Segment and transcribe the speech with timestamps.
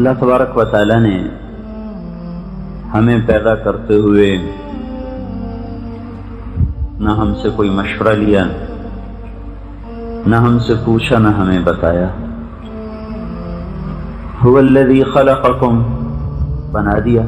[0.00, 1.28] اللہ تبارک و تعالی نے
[2.94, 4.38] ہمیں پیدا کرتے ہوئے
[6.98, 8.44] نہ ہم سے کوئی مشورہ لیا،
[10.26, 12.08] نہ ہم سے پوچھا، نہ ہمیں بتایا۔
[14.48, 15.82] هو الذي خلقكم
[16.72, 17.22] بنا دیا۔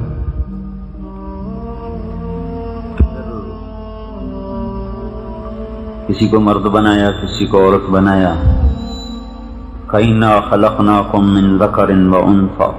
[6.09, 8.35] کسی کو مرد بنایا، کسی کو عورت بنایا۔
[9.93, 12.71] کئینا خلقناکم من ذکر و انفا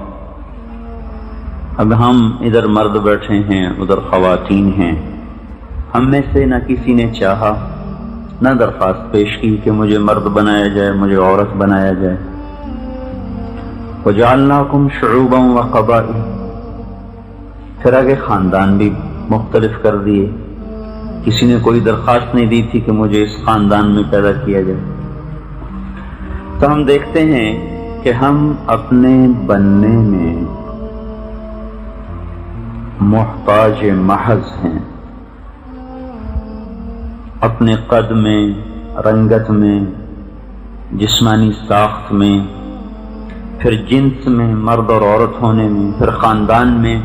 [1.76, 5.20] اب ہم ادھر مرد بیٹھے ہیں، ادھر خواتین ہیں۔
[5.94, 7.68] ہم میں سے نہ کسی نے چاہا،
[8.42, 12.16] نہ درخواست پیش کی کہ مجھے مرد بنایا جائے، مجھے عورت بنایا جائے۔
[14.06, 16.12] وجعلناکم شعوبا و قبائل
[17.82, 18.90] پھر آگے خاندان بھی
[19.30, 20.30] مختلف کر دیے۔
[21.24, 24.93] کسی نے کوئی درخواست نہیں دی تھی کہ مجھے اس خاندان میں پیدا کیا جائے۔
[26.64, 27.50] تو ہم دیکھتے ہیں
[28.02, 30.44] کہ ہم اپنے بننے میں
[33.00, 34.78] محتاج محض ہیں۔
[37.40, 38.52] اپنے قد میں،
[38.96, 39.80] رنگت میں،
[40.92, 42.38] جسمانی ساخت میں،
[43.58, 47.00] پھر جنس میں، مرد اور عورت ہونے میں، پھر خاندان میں۔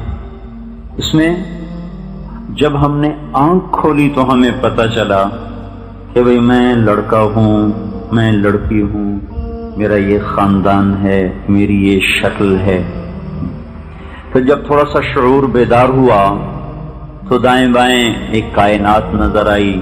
[0.97, 1.35] اس میں
[2.49, 5.23] جب ہم نے آنکھ کھولی تو ہمیں پتہ چلا
[6.13, 7.71] کہ بھئی میں لڑکا ہوں،
[8.11, 9.19] میں لڑکی ہوں۔
[9.77, 12.83] میرا یہ خاندان ہے، میری یہ شکل ہے۔
[14.33, 16.37] پھر جب تھوڑا سا شعور بیدار ہوا،
[17.29, 19.81] تو دائیں بائیں ایک کائنات نظر آئی۔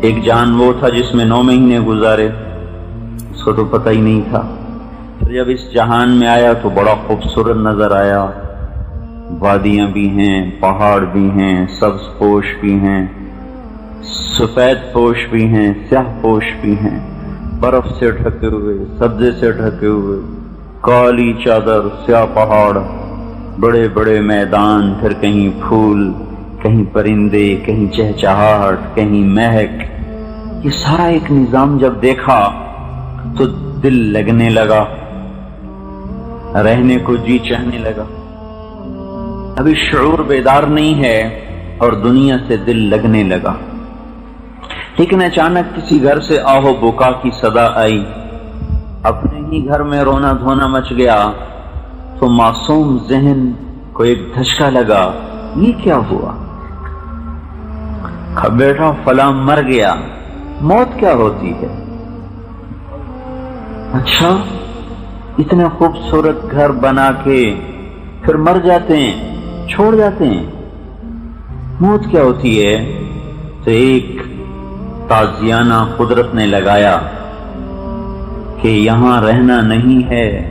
[0.00, 2.28] ایک جان وہ تھا جس میں نو مہینے گزارے۔
[3.30, 4.54] اس کو تو پتہ ہی نہیں تھا۔
[5.18, 8.26] پھر جب اس جہان میں آیا تو بڑا خوبصورت نظر آیا۔
[9.38, 13.06] وادیاں بھی ہیں، پہاڑ بھی ہیں، سبز پوش بھی ہیں،
[14.38, 17.13] سفید پوش بھی ہیں، سیاہ پوش بھی ہیں۔
[17.64, 20.18] برف سے ڈھکے ہوئے، سبزے سے ڈھکے ہوئے،
[20.80, 22.78] کالی چادر، سیاہ پہاڑ،
[23.60, 26.12] بڑے بڑے میدان، پھر کہیں پھول،
[26.62, 29.82] کہیں پرندے، کہیں چہچہاہٹ، کہیں مہک۔
[30.64, 32.40] یہ سارا ایک نظام جب دیکھا
[33.38, 33.44] تو
[33.82, 34.84] دل لگنے لگا،
[36.62, 38.04] رہنے کو جی چہنے لگا۔
[39.56, 41.40] ابھی شعور بیدار نہیں ہے
[41.78, 43.54] اور دنیا سے دل لگنے لگا۔
[44.98, 48.04] لیکن اچانک کسی گھر سے آہو بکا کی صدا آئی۔
[49.02, 51.30] اپنے ہی گھر میں رونا دھونا مچ گیا،
[52.18, 53.50] تو معصوم ذہن
[53.92, 55.12] کو ایک دھچکا لگا۔
[55.56, 56.34] یہ کیا ہوا؟
[58.48, 59.94] بیٹا، فلاں مر گیا۔
[60.60, 61.84] موت کیا ہوتی ہے؟
[63.92, 64.36] اچھا
[65.38, 67.54] اتنے خوبصورت گھر بنا کے
[68.22, 69.36] پھر مر جاتے ہیں،
[69.68, 70.46] چھوڑ جاتے ہیں۔
[71.80, 73.00] موت کیا ہوتی ہے؟
[73.64, 74.13] تو ایک
[75.08, 76.98] تازیانہ قدرت نے لگایا
[78.60, 80.50] کہ یہاں رہنا نہیں ہے۔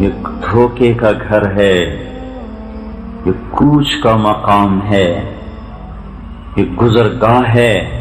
[0.00, 1.78] یہ دھوکے کا گھر ہے۔
[3.26, 5.34] یہ کوچ کا مقام ہے۔
[6.56, 7.99] یہ گزرگاہ ہے۔